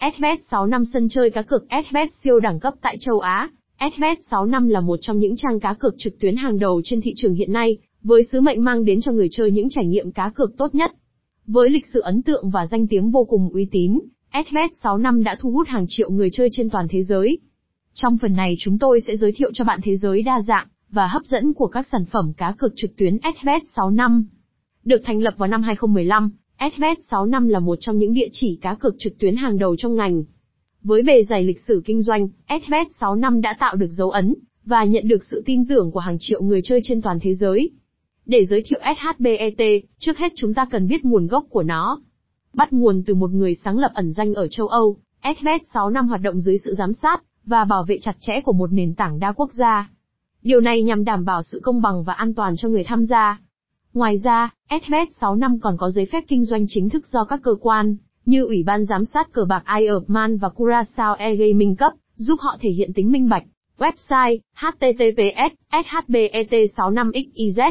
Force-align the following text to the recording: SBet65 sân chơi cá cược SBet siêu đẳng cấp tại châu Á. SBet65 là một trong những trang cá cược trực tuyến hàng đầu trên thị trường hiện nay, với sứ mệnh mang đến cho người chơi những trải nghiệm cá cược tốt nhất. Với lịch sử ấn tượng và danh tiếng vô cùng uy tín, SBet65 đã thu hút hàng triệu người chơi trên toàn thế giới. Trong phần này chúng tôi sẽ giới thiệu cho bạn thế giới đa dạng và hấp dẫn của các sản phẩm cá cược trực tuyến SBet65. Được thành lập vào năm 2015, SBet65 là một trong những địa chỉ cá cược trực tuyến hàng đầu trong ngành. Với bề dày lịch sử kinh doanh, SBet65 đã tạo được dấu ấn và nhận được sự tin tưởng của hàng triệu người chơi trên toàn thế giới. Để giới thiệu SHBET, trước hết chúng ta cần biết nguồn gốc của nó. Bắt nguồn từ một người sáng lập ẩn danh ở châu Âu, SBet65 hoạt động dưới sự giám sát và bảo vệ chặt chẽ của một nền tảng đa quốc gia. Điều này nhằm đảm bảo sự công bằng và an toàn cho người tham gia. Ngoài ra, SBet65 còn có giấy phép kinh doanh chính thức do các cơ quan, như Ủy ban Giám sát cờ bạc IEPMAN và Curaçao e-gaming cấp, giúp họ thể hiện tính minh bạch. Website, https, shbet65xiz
SBet65 0.00 0.84
sân 0.92 1.08
chơi 1.08 1.30
cá 1.30 1.42
cược 1.42 1.66
SBet 1.90 2.08
siêu 2.22 2.40
đẳng 2.40 2.60
cấp 2.60 2.74
tại 2.82 2.96
châu 3.00 3.20
Á. 3.20 3.50
SBet65 3.78 4.70
là 4.70 4.80
một 4.80 4.98
trong 5.02 5.18
những 5.18 5.36
trang 5.36 5.60
cá 5.60 5.74
cược 5.74 5.94
trực 5.98 6.18
tuyến 6.20 6.36
hàng 6.36 6.58
đầu 6.58 6.80
trên 6.84 7.00
thị 7.00 7.12
trường 7.16 7.34
hiện 7.34 7.52
nay, 7.52 7.78
với 8.02 8.24
sứ 8.24 8.40
mệnh 8.40 8.64
mang 8.64 8.84
đến 8.84 9.00
cho 9.00 9.12
người 9.12 9.28
chơi 9.30 9.50
những 9.50 9.68
trải 9.70 9.86
nghiệm 9.86 10.12
cá 10.12 10.30
cược 10.34 10.56
tốt 10.56 10.74
nhất. 10.74 10.92
Với 11.46 11.70
lịch 11.70 11.86
sử 11.86 12.00
ấn 12.00 12.22
tượng 12.22 12.50
và 12.50 12.66
danh 12.66 12.86
tiếng 12.86 13.10
vô 13.10 13.24
cùng 13.24 13.50
uy 13.52 13.66
tín, 13.70 13.98
SBet65 14.32 15.22
đã 15.22 15.36
thu 15.40 15.50
hút 15.50 15.68
hàng 15.68 15.84
triệu 15.88 16.10
người 16.10 16.28
chơi 16.32 16.48
trên 16.52 16.70
toàn 16.70 16.86
thế 16.90 17.02
giới. 17.02 17.38
Trong 17.94 18.18
phần 18.18 18.32
này 18.32 18.56
chúng 18.58 18.78
tôi 18.78 19.00
sẽ 19.00 19.16
giới 19.16 19.32
thiệu 19.32 19.50
cho 19.54 19.64
bạn 19.64 19.80
thế 19.82 19.96
giới 19.96 20.22
đa 20.22 20.40
dạng 20.40 20.66
và 20.90 21.06
hấp 21.06 21.22
dẫn 21.24 21.54
của 21.54 21.66
các 21.66 21.86
sản 21.92 22.04
phẩm 22.04 22.32
cá 22.36 22.52
cược 22.58 22.72
trực 22.76 22.96
tuyến 22.96 23.16
SBet65. 23.16 24.22
Được 24.84 25.02
thành 25.04 25.22
lập 25.22 25.34
vào 25.36 25.48
năm 25.48 25.62
2015, 25.62 26.30
SBet65 26.58 27.48
là 27.48 27.58
một 27.58 27.76
trong 27.80 27.98
những 27.98 28.14
địa 28.14 28.28
chỉ 28.32 28.58
cá 28.62 28.74
cược 28.74 28.94
trực 28.98 29.18
tuyến 29.18 29.36
hàng 29.36 29.58
đầu 29.58 29.76
trong 29.76 29.94
ngành. 29.94 30.24
Với 30.82 31.02
bề 31.02 31.22
dày 31.22 31.44
lịch 31.44 31.60
sử 31.60 31.82
kinh 31.84 32.02
doanh, 32.02 32.28
SBet65 32.48 33.40
đã 33.40 33.56
tạo 33.60 33.76
được 33.76 33.90
dấu 33.90 34.10
ấn 34.10 34.34
và 34.64 34.84
nhận 34.84 35.08
được 35.08 35.24
sự 35.24 35.42
tin 35.46 35.66
tưởng 35.66 35.90
của 35.90 36.00
hàng 36.00 36.16
triệu 36.20 36.42
người 36.42 36.60
chơi 36.64 36.80
trên 36.84 37.02
toàn 37.02 37.18
thế 37.20 37.34
giới. 37.34 37.70
Để 38.26 38.44
giới 38.46 38.62
thiệu 38.62 38.80
SHBET, 38.82 39.82
trước 39.98 40.18
hết 40.18 40.32
chúng 40.36 40.54
ta 40.54 40.66
cần 40.70 40.88
biết 40.88 41.04
nguồn 41.04 41.26
gốc 41.26 41.46
của 41.50 41.62
nó. 41.62 42.00
Bắt 42.54 42.72
nguồn 42.72 43.02
từ 43.06 43.14
một 43.14 43.30
người 43.30 43.54
sáng 43.54 43.78
lập 43.78 43.90
ẩn 43.94 44.12
danh 44.12 44.34
ở 44.34 44.48
châu 44.48 44.68
Âu, 44.68 44.96
SBet65 45.22 46.06
hoạt 46.08 46.20
động 46.20 46.40
dưới 46.40 46.58
sự 46.58 46.74
giám 46.74 46.92
sát 46.92 47.22
và 47.44 47.64
bảo 47.64 47.84
vệ 47.84 47.98
chặt 47.98 48.16
chẽ 48.20 48.40
của 48.44 48.52
một 48.52 48.72
nền 48.72 48.94
tảng 48.94 49.18
đa 49.18 49.32
quốc 49.32 49.52
gia. 49.52 49.90
Điều 50.42 50.60
này 50.60 50.82
nhằm 50.82 51.04
đảm 51.04 51.24
bảo 51.24 51.42
sự 51.42 51.60
công 51.62 51.82
bằng 51.82 52.04
và 52.04 52.12
an 52.12 52.34
toàn 52.34 52.56
cho 52.56 52.68
người 52.68 52.84
tham 52.84 53.04
gia. 53.04 53.40
Ngoài 53.94 54.16
ra, 54.24 54.50
SBet65 54.70 55.58
còn 55.62 55.76
có 55.76 55.90
giấy 55.90 56.06
phép 56.12 56.24
kinh 56.28 56.44
doanh 56.44 56.64
chính 56.68 56.88
thức 56.88 57.06
do 57.06 57.24
các 57.24 57.40
cơ 57.42 57.54
quan, 57.60 57.96
như 58.24 58.44
Ủy 58.44 58.62
ban 58.62 58.84
Giám 58.84 59.04
sát 59.04 59.32
cờ 59.32 59.44
bạc 59.48 59.64
IEPMAN 59.78 60.38
và 60.38 60.48
Curaçao 60.48 61.14
e-gaming 61.14 61.76
cấp, 61.76 61.92
giúp 62.16 62.36
họ 62.40 62.56
thể 62.60 62.70
hiện 62.70 62.92
tính 62.92 63.12
minh 63.12 63.28
bạch. 63.28 63.44
Website, 63.78 64.38
https, 64.54 65.50
shbet65xiz 65.70 67.70